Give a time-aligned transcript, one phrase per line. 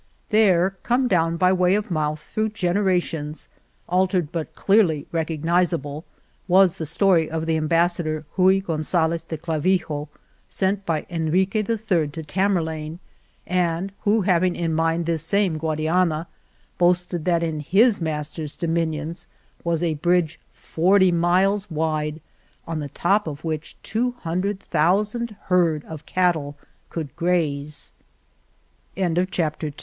[0.31, 3.47] There, come down by way of mouth through generations,
[3.87, 6.05] altered but clearly rec ognizable,
[6.47, 10.09] was the story of the Ambassador Rui Gonzalez de Clavijo,
[10.47, 12.07] sent by Enrique III.
[12.07, 12.97] to Tamerlane,
[13.45, 16.25] and who, having in mind this same Guadiana,
[16.79, 19.27] boasted that in his mas ter's dominions
[19.63, 22.21] was a bridge forty miles wide,
[22.65, 25.03] on the top of which two hundred thou